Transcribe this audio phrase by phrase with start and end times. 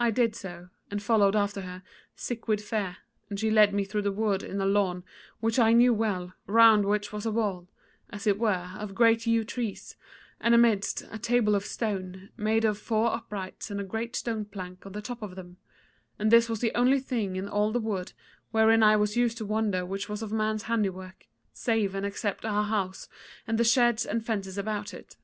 [0.00, 1.82] I did so, and followed after her,
[2.16, 2.96] sick with fear;
[3.28, 5.04] and she led me through the wood into a lawn
[5.40, 7.68] which I knew well, round which was a wall,
[8.08, 9.94] as it were, of great yew trees,
[10.40, 14.86] and amidst, a table of stone, made of four uprights and a great stone plank
[14.86, 15.58] on the top of them;
[16.18, 18.14] and this was the only thing in all the wood
[18.52, 22.64] wherein I was used to wander which was of man's handiwork, save and except our
[22.64, 23.06] house,
[23.46, 25.18] and the sheds and fences about it.